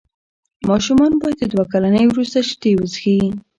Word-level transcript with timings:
ماشومان 0.69 1.11
باید 1.21 1.37
د 1.39 1.43
دوه 1.53 1.65
کلنۍ 1.73 2.03
وروسته 2.07 2.37
شیدې 2.49 2.71
وڅښي. 2.75 3.17